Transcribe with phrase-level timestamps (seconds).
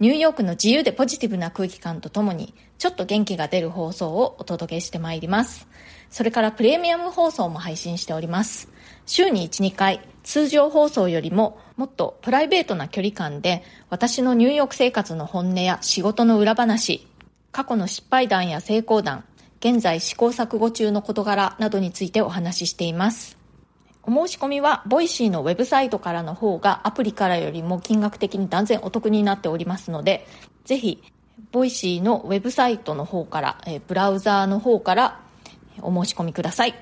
[0.00, 5.66] ニューヨークの自由でポジティブな空気感とともに、ちょっと元気が出る放送をお届けしてまいります。
[6.08, 8.68] それからプレミアム放送も配信しております。
[9.06, 17.08] 週に1、2回、通常放送よりももっとプライベートな距離感で、私のニューヨーク生活の本音や仕事の裏話、
[17.50, 19.24] 過去の失敗談や成功談、
[19.58, 23.37] 現在試行錯誤中の事柄などについてお話ししています。
[24.08, 30.26] お申し込みは、ボイシーのウェブサイトからの方がアプリからよりも金額的に断然お得になっておりますので、
[30.64, 31.02] ぜひ、
[31.52, 35.20] ボイシーのウェブサイトの方から、えブラウザーの方から
[35.82, 36.74] お申し込みください。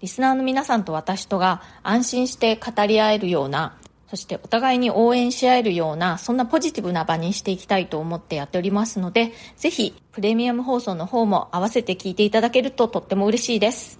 [0.00, 3.76] リスナーの皆さんと私とが安心して語り合えるような、
[4.08, 13.98] そしてお互いに応援し合えるような、そんなポジティブな場にしていきたいと思ってやっておりますので、ぜひプレミアム放送の方も合わせて聞いていただけるととっても嬉しいです。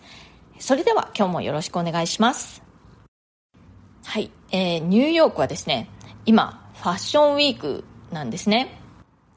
[0.60, 2.62] それでは今日もよろしくお願いします。
[4.04, 5.88] はい、えー、ニューヨークはですね、
[6.26, 8.78] 今、ファッションウィークなんですね。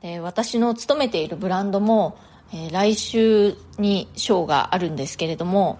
[0.01, 2.17] で私の勤めているブランドも、
[2.51, 5.79] えー、来週にショーがあるんですけれども、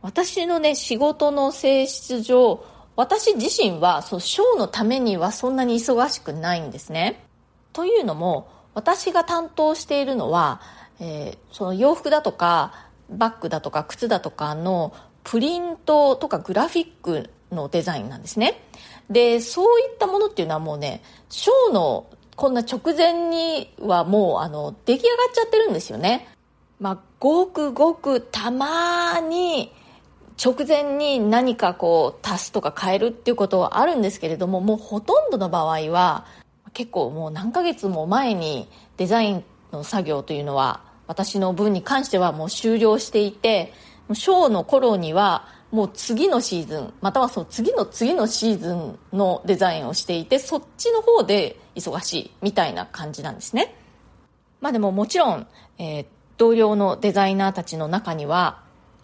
[0.00, 2.64] 私のね、仕事の性質上、
[2.96, 7.26] 私自身は、そう、ショーのためにはそんなに忙しくないんですね。
[7.74, 10.62] というのも、私が担当しているのは、
[10.98, 14.92] えー、その洋服だとか、バッグだとか、靴だとかの
[15.24, 18.60] プリントとかグラフィックのデザインなんですね。
[19.10, 26.28] で、そういったものっていうのはもうね、ショーのこんな直前にはもうあの、出来上がっちゃってるんですよね。
[26.80, 29.72] まあ、ごくごくたまに
[30.42, 36.26] 直前に何かこう足すとか変えるっていうことはあるんですけれども、もうほとんどの場合は
[36.72, 43.72] 結構もう何ヶ月も前にデザインの作業というのは私の分に関してはもう終了していて、
[44.12, 53.74] ショーの頃にはもう次のシーズンまたはその次の次のシーズンのデザインをしていてそっちの方で忙しいみたいな感じなんですね。
[54.60, 55.46] まあでももちろん、
[55.78, 58.62] えー、同僚のデザイナーたちの中には、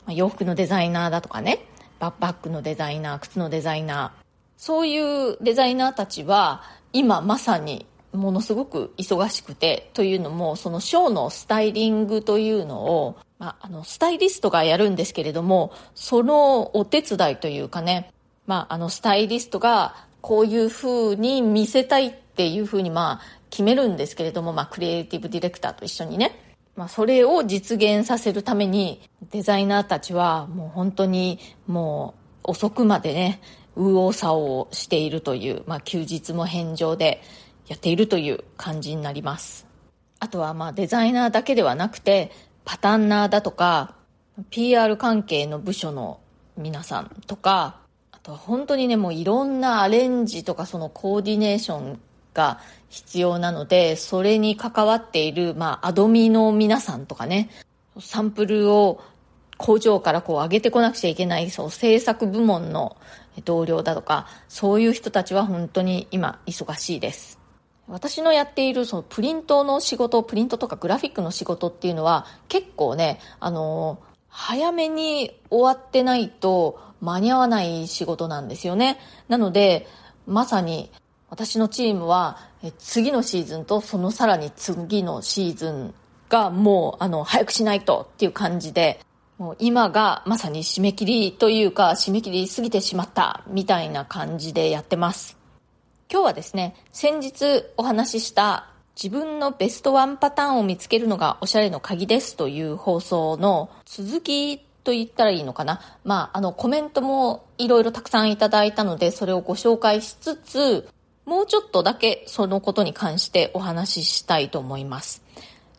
[0.09, 1.65] 洋服のデザイナーだとかね
[1.99, 4.25] バッグのデザイナー靴のデザイナー
[4.59, 4.99] そうい
[5.33, 18.11] うデザイナーたちは今まさにものすごく忙しくてというのもそのショーのスタイリングというのをまあ、あの、スタイリストがやるんですけれども、そのお手伝いというかね、
[18.47, 26.41] まあ、あの、スタイリストがこういう風に見せたいっていう風に、まあ、決めるんですけれども、まあ、クリエイティブディレクターと一緒にね、
[26.75, 32.15] まあ、それを実現させるために、デザイナーたちはもう本当にも
[32.45, 33.43] う遅くまでね、
[33.77, 37.23] 右往左往しているという、まあ、休日も返上で
[37.67, 39.67] やっているという感じになります。
[40.21, 42.31] あとはまあデザイナーだけではなくて、
[42.65, 43.95] パタンナーだとか、
[44.51, 46.21] PR 関係の部署の
[46.57, 47.81] 皆さんとか、
[48.13, 52.01] あとは本当にね、もういろんなアレンジとかそのコーディネーション
[52.33, 57.51] が必要なので、それに関わっている、まあ、アドミの皆さんとかね、
[58.01, 59.01] サンプルを
[59.57, 62.97] 工場からこう上げてこなくちゃいけない、そう、制作部門の
[63.45, 67.44] 同僚だとか、そういう人たちは本当に今忙しいです。
[67.89, 78.99] 私のやっているそのプリントの仕事、プリントとかグラフィックの仕事っていうのは結構ね、あの早めに終わってないと間に合わない仕事なんですよね。
[79.29, 79.87] なので、
[80.27, 80.91] まさに
[81.29, 82.39] 私のチームは
[82.79, 85.95] 次のシーズンとそのさらに次のシーズン
[86.29, 89.01] がもうあの早くしないとっていう感じで
[89.37, 95.44] もう今がまさに締め切りというか締め切り過ぎてしまったみたいな感じでやってます。
[96.11, 105.81] 今日はですね、先日お話しした自分のベストワンパターンを見つけるのがおしゃれの鍵ですという放送の続きと言ったらいいのかな。
[106.05, 110.89] まあ、あのコメントもいろいろたくさんいただいたので、それをご紹介しつつ、
[111.25, 115.23] もうちょっとだけそのことに関してお話ししたいと思います。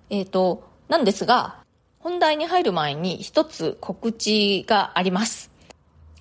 [0.09, 1.57] えっ、ー、と、なんですが、
[1.99, 5.51] 本題に入る前に一つ告知があります。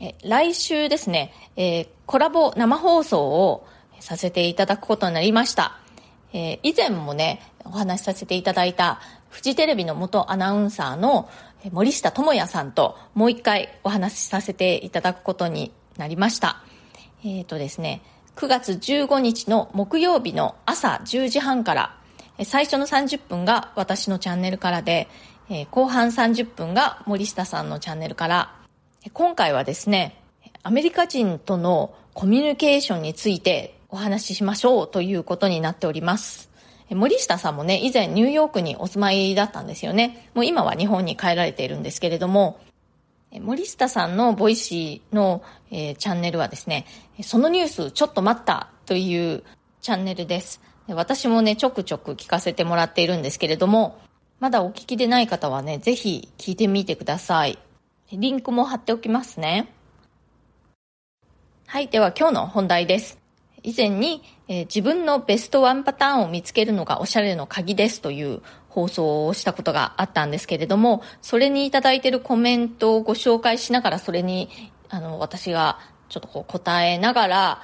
[0.01, 3.67] え来週ですね、えー、コラボ生放送を
[4.01, 5.79] させていただくことになりました。
[6.33, 9.01] えー、以前もね、お話しさせていただいた
[9.31, 11.29] フジテレビの元アナウンサーの
[11.73, 16.63] 森下智也さんともう一回お話しさせていただくことになりました。
[17.25, 18.03] えっ、ー、とですね、
[18.37, 21.97] 9月15日の木曜日の朝10時半から
[22.43, 25.09] 最初の30分が私のチャンネルからで
[25.51, 28.55] えー、後半30分が森下さんのチャンネルから、
[29.13, 30.21] 今回はですね、
[30.63, 36.51] アメリカ人とのコミュニケーションについてお話ししましょうということになっております。
[36.91, 40.31] 森下さんもね、以前ニューヨークにお住まいだったんですよね。
[40.35, 42.59] もう今は日本に帰られているんですけれども、
[43.41, 46.87] 森下さんのボイシーの、えー、チャンネルはですね、
[47.23, 49.45] そのニュースちょっと待ったという
[49.81, 50.61] チャンネルです。
[50.89, 54.01] 私もね、ちょくちょく聞かせてもらっているんですけれども、
[54.41, 57.59] まだお聞きでない方はね、ぜひ聞いてみてください。
[58.11, 59.73] リンクも貼っておきますね。
[61.69, 63.24] はい、では今日の本題です。
[63.65, 74.51] 以前に、えー、自分のベストワンパターンを見つけるのがおしゃれの鍵ですという放送をしたことがあったんですけれども、それにいただいているコメントをご紹介しながら、それに、
[74.91, 75.79] あの、私が
[76.11, 77.63] ちょっとこう答えながら、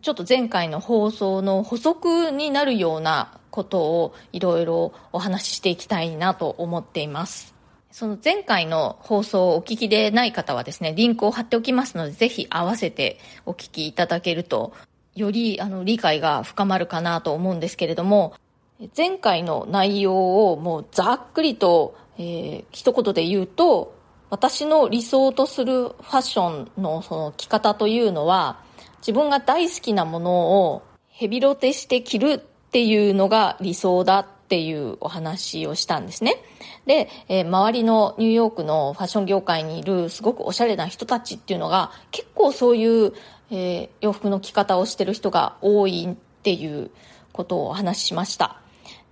[0.00, 7.54] ちょっと前回の放送の補足になるようなことをいろいろお話ししていきたいなと思っています。
[7.90, 14.72] その前回の放送をお聞きでない方はですね、リンクを貼っておきますので、ぜひ合わせてお聞きいただけると、
[15.14, 18.34] よりあの理解が深まるかなと思うんですけれども、
[18.96, 23.94] 前回の内容をもうざっくりと、えー、一言で言うと、
[24.30, 28.60] 私の理想とするファッションのその着方というのは、
[28.98, 36.36] 自分が大好きなものをヘビロテして着るっていうのが理想だっていうお話をしたんですね。
[36.86, 43.12] で、えー、周りのニューヨークのファッション業界にいるすごくおしゃれな人たちっていうのが結構そういう、
[43.50, 46.90] えー、洋服の着方をしてる人が多いっていう
[47.32, 48.60] ことをお話ししました。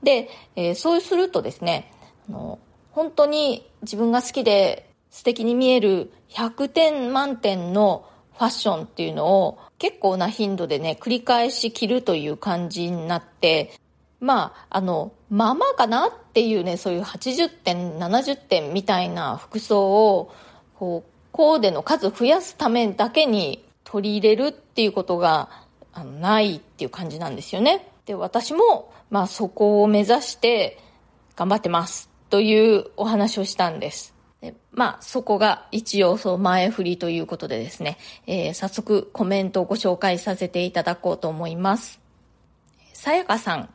[0.03, 1.91] で、えー、そうするとですね、
[2.29, 2.59] あの
[2.91, 13.73] 本当に自分が好きで素敵に見える100点満点のファッションっていうのを結構な頻度でね、繰り返し着るという感じになって、
[14.23, 20.33] まあ、あの、まあまあかなっていうね、そういう80点、70点みたいな服装を、
[20.77, 25.49] こう、コーデの数増やすためだけに取り入れるっていうことが
[25.93, 27.89] あのないっていう感じなんですよね。
[28.07, 30.79] で、私も、まあそこを目指して
[31.35, 34.15] 頑張ってますというお話をしたんです。
[34.41, 42.01] でまあ、そこが一応そう前振りということでですね、えー、早速コメントをご紹介させていただこうと思います。
[42.93, 43.69] さやかさん、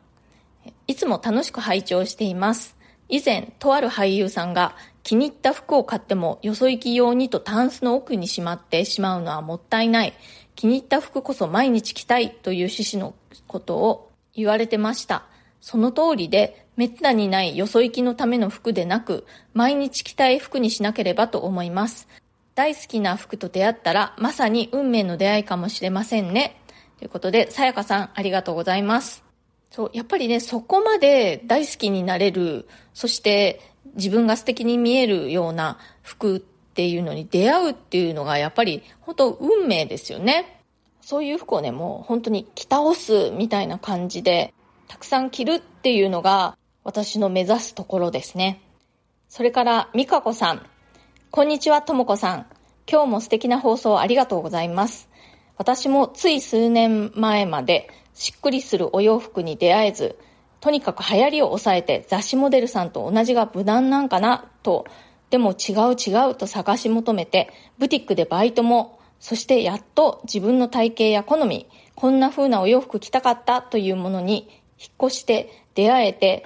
[0.86, 2.76] いつも楽しく拝聴しています。
[3.08, 10.12] 以前、とある俳優さんが気に入った服を買ってもよそ行き用にとタンスの奥にしまってしまうのはもったいない。
[10.54, 13.14] 気に入った服こそ毎日着たいという趣旨の
[13.46, 15.24] ことを言われてました。
[15.60, 22.08] その通りで、めったにないよそ行きのための服でなく、毎日着たい服にしなければと思います。
[22.54, 26.60] 大好きな服と出会ったら、まさに運命の出会いかもしれませんね。
[26.98, 29.27] ということで、さやかさん、ありがとうございます。
[29.70, 33.60] そう、やっぱりね、そこまで大好きになれる、そして
[33.94, 40.62] 自分が素敵に見えるような服っていうのに出会うっていうのが、やっぱり本当運命ですよね。
[41.00, 44.52] そういう服をね、もう本当に着倒すみたいな感じで、
[44.88, 48.60] たくさん着るっていうのが、私の目指すところですね。
[49.28, 50.66] それから、みかこさん。
[51.30, 52.46] こんにちは、ともこさん。
[52.90, 55.10] 今日も素敵な放送ありがとうございます。
[55.58, 60.18] 私もつい数年前までしっくりするお洋服に出会えず、
[60.60, 64.86] とにかく流行りを抑えて雑誌モデルさんと同じが無難なんかなと、
[65.30, 74.48] でも違う違うと探し求めて、ブティックでバイトも、そしてやっと自分の体型や好み、こんな風なお洋服着たかったというものに
[74.80, 76.44] 引っ越して出会えて、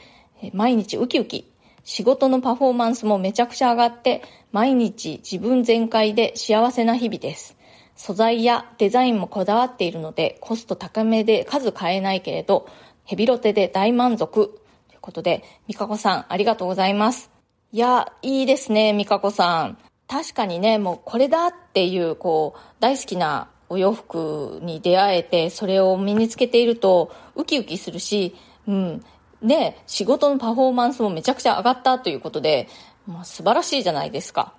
[0.53, 1.51] 毎日ウキウキ。
[1.85, 7.57] 仕事のパフォーマンスもめちゃくちゃ上がって、毎日自分全開で幸せな日々です。
[7.97, 12.69] 素材やデザインもこだわっているので、コスト高めで数買えないけれど、
[13.05, 14.61] ヘビロテで大満足。
[14.89, 17.31] ということで、ミカコさん、ありがとうございます。
[17.73, 19.79] いや、いいですね、ミカコさん。
[20.09, 29.05] 確かにね、もうこれだっていう、こう、大好きなお洋服に出会えて、それを身につけていると、ウキウキするし、うん、
[29.43, 32.69] で、仕事のパフォーマンスもめちゃくちゃ上がったということで、
[33.07, 34.55] まあ、素晴らしいじゃないですか。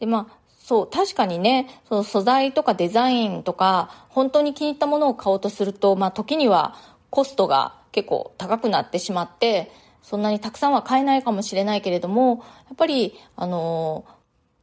[0.00, 6.74] で、まあ、そう、確かにね、その素材とかデザインとか、本当に気に入ったものを買おうとすると、まあ、時には
[7.10, 9.70] コストが結構高くなってしまって、
[10.02, 14.06] そんなにたくさんは買えないかもしれないけれども、やっぱり、あの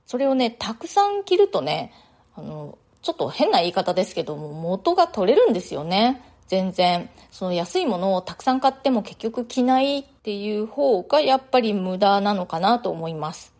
[0.07, 1.93] それをね、たくさん着るとね、
[2.35, 6.23] あのちょっと変な言い方ですけども、元が取れるんですよね。
[6.47, 13.53] 全然その安いものをたくさん買っても結局着ないっていう方がやっぱり無駄なのかなと思います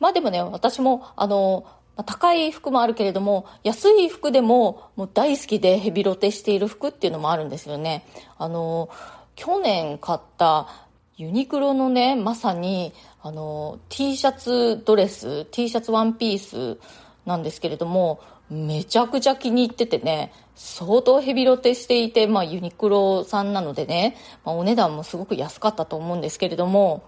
[0.00, 1.66] まあでもね私もあの
[2.04, 8.06] 高い服もあるけれども安い服でももう大好きでヘビロテしている服っていうのもあるんですよね。
[8.38, 8.88] あの
[9.34, 10.68] 去年買った
[11.16, 16.78] ユニクロのねまさにあの T シャツドレス T シャツワンピース
[17.26, 27.04] なんですけれどもめちゃくちゃ気に入っててね相当ヘビロテしていて、まあ、ユニクロさんなのでね、まあ、お値段もすごく安かったと思うんですけれども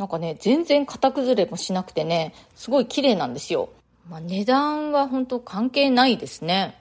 [0.00, 3.68] なんかね全然型崩れもしなくてねすごい綺麗なんですよ、
[4.08, 6.74] まあ、値段は本当関係ないですね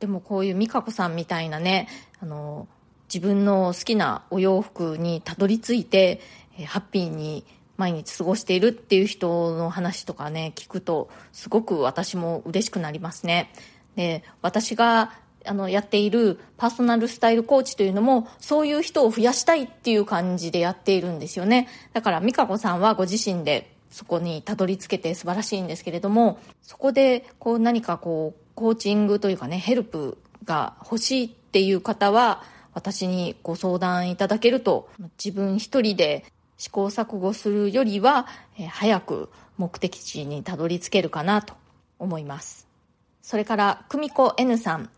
[0.00, 1.86] でもこういう美香子さんみたいなね
[2.18, 2.66] あの
[3.12, 6.22] 自分の好きなお洋服にたどり着いて
[6.66, 7.44] ハッピーに
[7.76, 13.50] 毎日過ごしているっていう人の話とかね、聞くと、すごく私も嬉しくなりますね。
[13.96, 21.68] で、私があの、やっているパーソナルスタイルコーチというのも、そういう人を増やしたいっていう感じでやっているんですよね。
[21.92, 32.42] だから、美香子さんはご自身でそこにたどり着けて素晴らしいんですけれども、そこで、こう何かこう、コーチングというかね、ヘルプが欲しいっていう方は、
[32.72, 34.88] 私にご相談いただけると、
[35.22, 36.24] 自分一人で
[36.56, 38.26] 試行錯誤するよりは、
[38.58, 41.54] え早く目的地にたどり着けるかなと
[41.98, 42.68] 思います。
[43.22, 44.90] それから、久美子 N さん、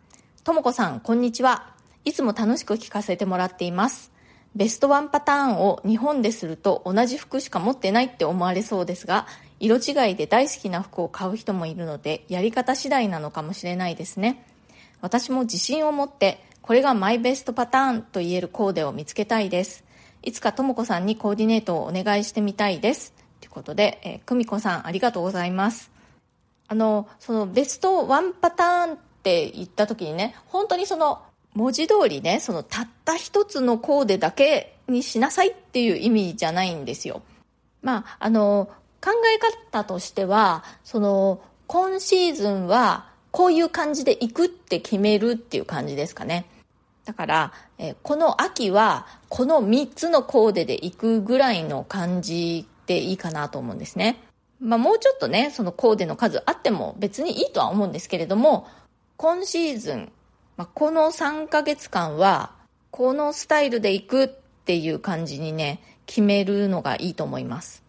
[0.45, 1.73] ともこさん、こんにちは。
[2.05, 4.11] いつも楽しく聞かせてもらっています。
[4.57, 9.29] ベストワンパターンを日本ですると同じ服しか持ってないって思われそうですが、
[9.61, 14.45] 色違いで大好きな服を買う人もいるので、やり方次第なのかもしれないですね。
[15.01, 19.85] 私も自信を持って、これがマイベストパターンと言えるコーデを見つけたいです。
[20.25, 23.13] いつかともこさんにコーディネートをお願いしてみたいです。
[23.41, 25.93] ということで、えー、久美子さんありがとうございます。
[26.67, 31.23] あの、そのベストワンパターンって言った時にね、本当にその
[31.55, 37.23] 文字通りね、そのたった一つのコーデだけにしなさいっていう意味じゃないんですよ。
[37.83, 38.69] まあ、あの、
[39.01, 39.39] 考え
[39.73, 46.47] 方としては、その、今シーズンはこういう感じで行くって決めるっていう感じですかね。
[47.05, 54.19] だから、えこの秋はこの3つのコーデで行くぐらいの感じでいいかなと思うんですね。
[54.61, 58.69] まあもうちょっとね、そのコーデの数あっても別にいいとは思うんですけれども、
[59.23, 60.13] 今シーズン、
[60.57, 62.51] まあ、この3ヶ月間は
[62.91, 64.29] このスタイルで行くっ
[64.65, 67.85] ていう感じにね、決めるのがいいと思います。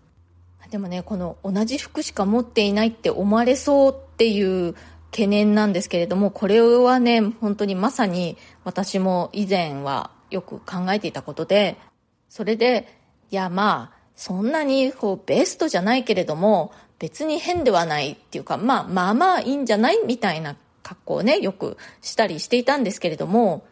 [0.69, 4.75] でもね、この同じ服しか持っていないって思われそうっていう
[5.09, 11.79] 懸念なんですけれども、これはね、本当にまさに私も以前はよく考えていたことで、
[12.29, 12.87] それで、
[13.31, 23.65] いやまあ、そんなにこうベストじゃないけれども、別に変ではないっていうか、まあまあまあいいんじゃないみたいな格好をね、よくしたりしていたんですけれども、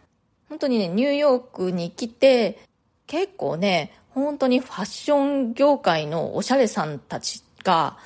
[0.50, 2.60] 本当にね、ニューヨークに来て、
[3.08, 7.98] 結構ね、本当にファッション業界のおしゃれさんたちが、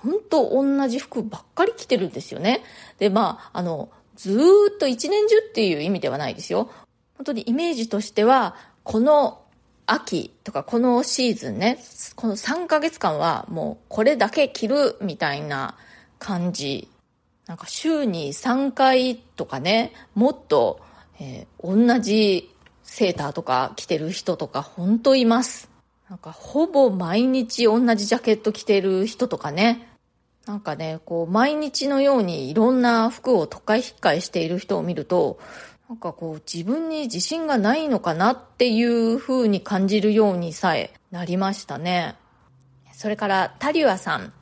[0.00, 2.62] 本当同じ服ばっかり着てるんですよね。
[2.98, 4.38] で、まあ、あの、ず
[4.74, 6.70] っと一年中っていう意味ではないですよ。
[7.16, 9.42] 本当にイメージとしては、この
[9.86, 11.78] 秋とかこのシーズンね、
[12.16, 15.76] この3ヶ月間はもうこれだけ着るみたいな
[16.18, 16.88] 感じ。
[17.52, 20.80] なんか週に3回とかね、もっと、
[21.20, 22.50] えー、同じ
[22.82, 25.68] セーターとか着てる人とか本当います。
[26.08, 29.86] なんかほぼ毎日同じジャケット着てる人とかね、
[30.46, 35.38] なんかね、こう毎日のようにいろんな服を都会引っかえしている人を見ると、
[35.90, 42.14] なんかこう自分に自信がないのかなっていう風に感じるようにさえなりましたね。
[42.94, 44.32] それからタリュアさん、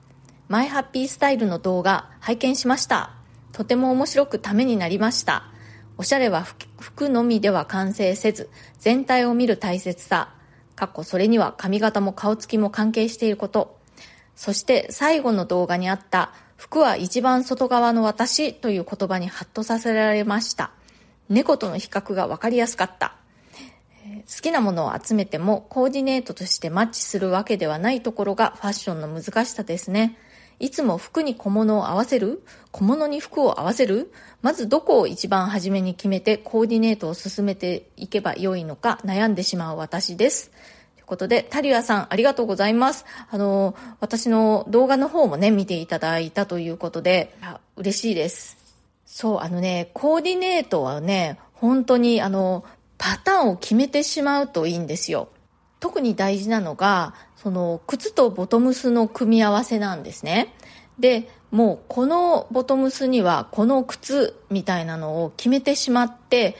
[0.50, 3.12] マイハッピースタイルの動画拝見しました。
[3.52, 5.44] とても面白くためになりました。
[5.96, 6.44] おしゃれは
[6.80, 10.34] 服のみでは完成せず、全体を見る大切さ、
[10.74, 13.78] かっこそれには髪型も顔つきも関係していること。
[14.34, 20.72] そして最後の動画にあった服は一番外側の私という言葉にハッとさせられました。
[21.28, 23.14] 猫との比較がわかりやすかった。
[24.26, 30.18] 好きなものを集めてもコーディネートとしてマッチするわけではないところがファッションの難しさですね。
[30.60, 32.44] いつも服に小物を合わせる？
[32.70, 34.12] 小物に服を合わせる？
[34.42, 40.50] まずどこを一番初めに決めてコーディネートを進めていけばよいのか悩んでしまう私です。
[40.96, 43.06] ということで、タリアさんありがとうございます。
[43.30, 47.34] あの、私の動画の方もね、見ていただいたということで、
[47.76, 48.58] 嬉しいです。
[49.06, 52.64] そう、あのね、コーディネートはね、本当にあの、
[52.98, 55.28] パターンを決めてしまうといいんですよ。
[55.80, 60.54] 特に大事なのが、その、靴とボトムスの組み合わせなんですね。
[60.98, 66.56] で、もうこのボトムスにはこの靴みたいなのを決めてしまって、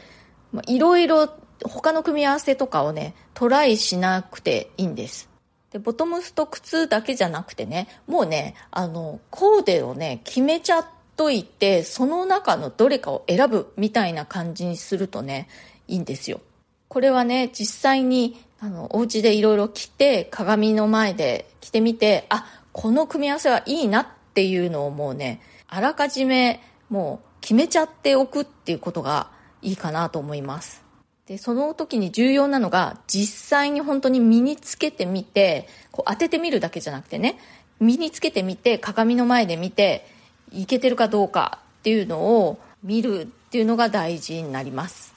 [0.66, 1.28] いろいろ
[1.64, 5.28] 他の組み合わせとかをね、トライしなくていいんです。
[5.70, 15.48] で、ボトムスと靴だけじゃなくてね、もうね、あの、コーデをね、決めちゃっといて、その中のどれかを選ぶみたいな感じにするとね、
[15.86, 16.40] いいんですよ。
[16.88, 29.30] これはね、実際にあの、お家でいろいろ着て、鏡の前で着てみて、あ、この組み合わせはいいなっていうのをもうね、あらかじめもう決めちゃっておくっていうことが
[29.62, 30.84] いいかなと思います。
[31.26, 37.38] で、その時に重要なのが、実際に本当に身につけてみて、こう当ててみるだけじゃなくてね、
[37.80, 40.06] 身につけてみて、鏡の前で見て、
[40.52, 45.09] いけてるかどうかっていうのを見るっていうのが大事になります。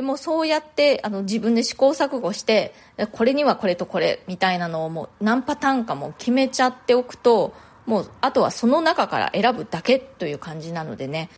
[0.00, 2.72] でもそうやってあの自分で試行錯誤して
[3.12, 7.52] これにはこれとこれみたいなのをもう何パターンかも決めちゃっておくと
[7.84, 11.28] もうあとはその中から選ぶだけという感じなのでね。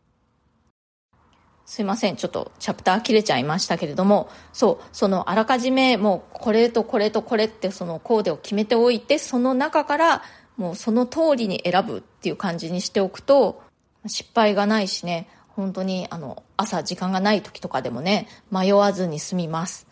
[1.67, 2.17] すいません。
[2.17, 10.23] ちょっとチャプター切れちゃいましたけれどもそうそのあらかじめもうこれとこれとこれってそのコーデを決めておいてその中から
[10.57, 13.61] もうその通りに選ぶっていう感じにしておくと
[14.07, 15.27] 失敗がないしね。
[15.57, 19.87] 本当にあの朝時間がない時とかでもね迷わずに済みます。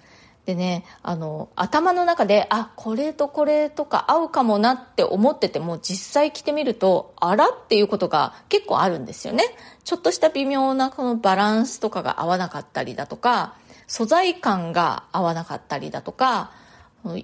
[0.46, 7.50] でねあの頭の中であこれとこれとか合うかもなって思ってても実際着てみるとあら？
[7.50, 9.44] っていうことが結構あるんですよね。
[9.84, 13.54] ちょっとした微妙なこのバランスとかが合わなかったりだとか
[13.86, 16.52] 素材感が合わなかったりだとか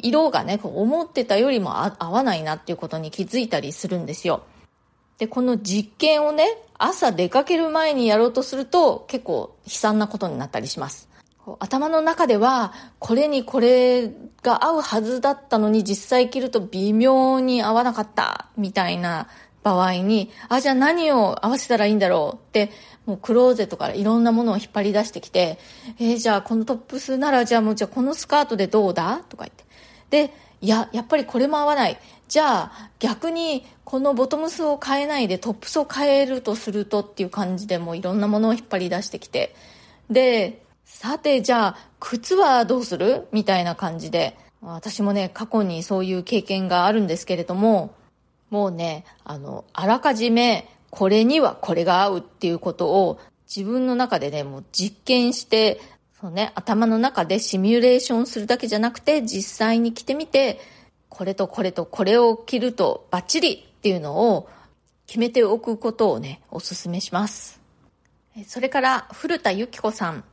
[0.02, 4.42] 色がね思ってたよりも合わないなっていうことに気づいたりするんですよ。
[5.18, 6.46] でこの実験をね
[6.78, 11.08] 朝出かける前にやろうとすると結構悲惨なことになったりします。
[11.60, 14.10] 頭の中ではこれにこれ
[14.42, 19.28] が合うはずだったのに実際着ると微妙に合わなかったみたいな
[19.62, 22.70] 場合に、あ、じゃあ何を合わせたらいいんだろうって、
[23.04, 25.58] もうクローゼットからいろんなものを引っ張り出してきて、
[25.98, 29.22] えー、じゃあこのトップスならじゃあもうじゃあこのスカートでどうだ？
[29.28, 29.64] とか言って。
[30.28, 31.98] で、いや、やっぱりこれも合わない。
[32.28, 39.54] じゃあ逆にこのボトムスを変えないでトップスを変えるとするとっていう感じでもういろんなものを引っ張り出してきて。
[40.10, 44.36] でさてじゃあ靴はどうするみたいな感じで。
[44.62, 47.94] 私もね過去にそういう経験があるんですけれども
[48.50, 53.20] もうねあのあらかじめこれにはこれが合うっていうことを
[53.54, 55.80] 自分の中でねもう実験して
[56.20, 60.58] そうね頭の中でシミュレーションするだけじゃなくて実際に着てみて
[61.08, 64.48] これとこれとこれを着るとバッチリっていうのを
[65.06, 67.60] 決めておくことをね、お勧めします。
[68.46, 70.24] それから古田由紀子さん。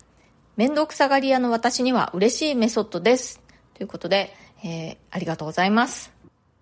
[0.55, 3.41] 面倒くさがり屋の私には嬉しいメソッドです。
[3.73, 6.11] ということで、えー、ありがとうございます。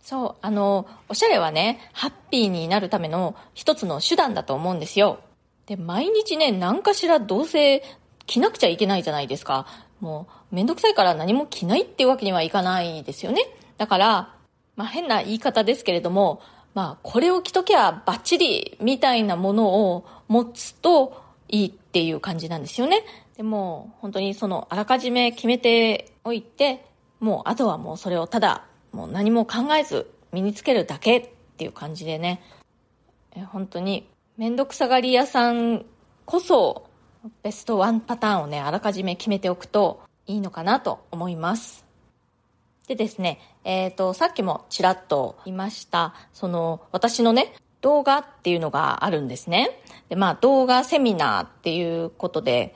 [0.01, 5.19] そう、あの、おしゃれはね、ハッピーになるための一つの手段だと思うんですよ。
[5.65, 7.83] で、毎日ね、何かしらどうせ
[8.25, 9.67] 着なくちゃいけないじゃないですか。
[9.99, 13.45] もう、めんどくさいから何も着ないっていうわけにはいかないですよね。
[13.77, 14.35] だから、
[14.75, 16.41] まあ変な言い方ですけれども、
[16.73, 23.03] まあこれを着ときゃバッチリみたいなものを持つといいっていう感じなんですよね。
[23.35, 26.85] でも本当にそのあらかじめ決めておいて、
[27.19, 32.41] もうあとはもうそれをただもう何も考えず身につけるだけっていう感じでね、
[33.35, 34.07] え本当に
[34.37, 35.85] めんどくさがり屋さん
[36.25, 36.87] こそ
[37.43, 41.85] ベストワンパターンをね、あらかじめ決めておくといいのかなと思います。
[42.91, 49.79] でですね、えっ、ー、と、さっきもちらっと言いました、その、私のね、動画っていうのがあるんですね。
[50.09, 52.75] で、まあ、動画セミナーっていうことで、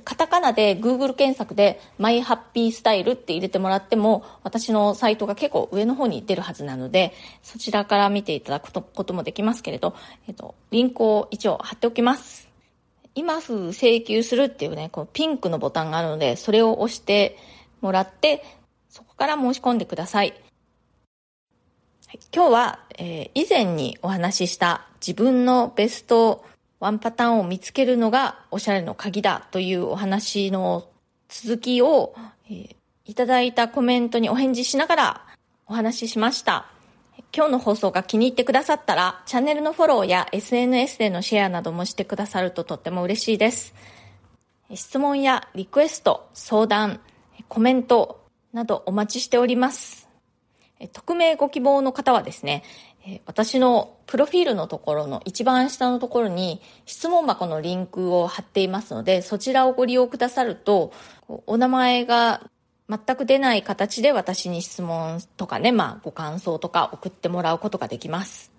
[0.04, 9.94] カタカナで Google 検索で myhappystyle って入れてもらっても私のサイトが結構上の方に出るはずなのでそちらから見ていただくこともできますけれど、
[10.26, 12.48] えっと、リンクを一応貼っておきます。
[13.14, 17.36] 今すぐ請求するっていうね、このピンクのボタンがあるので、それを押して
[17.82, 18.42] もらって、
[18.88, 20.32] そこから申し込んでください。
[22.34, 26.44] 今日は、えー、以前にお話しした自分のベスト
[26.78, 30.88] ワンパターンを見つけるのがおしゃれの鍵だというお話の
[31.28, 32.14] 続きを、
[32.46, 35.26] えー、いただいたコメントにお返事しながら
[35.66, 36.66] お話ししました。
[37.34, 43.74] 今日の放送が気に入ってくださったら、チャンネルのフォローや SNS でのシェアなどもしてくださるととっても嬉しいです。
[44.74, 47.00] 質問やリクエスト、相談、
[47.48, 48.20] コメント
[48.52, 50.01] などお待ちしております。
[50.88, 52.62] 匿名ご希望の方はですね、
[53.26, 60.92] 私のプロフィールのところの一番下のところに質問箱のリンクを貼っていますので、そちらをご利用くださると、
[61.46, 62.48] お名前が
[62.88, 68.52] 全く出ない形で私に質問とかね、まあご感想とか送ってもらうことができます。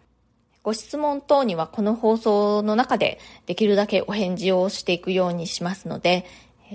[0.64, 6.26] ご質問等にはこの放送の中でできるだけお返事をしていくようにしますので、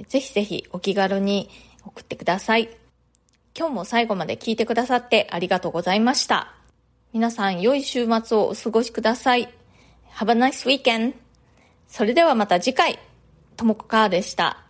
[0.09, 1.49] ぜひぜひお気軽に
[1.85, 2.69] 送ってください。
[3.59, 6.55] 今日も最後まで聞いてくださってありがとうございました。
[7.13, 9.53] 皆さん良い週末をお過ごしください。
[10.15, 11.15] Have a nice weekend!
[11.89, 13.01] それではまた次回、
[13.57, 14.68] ともこかーでした。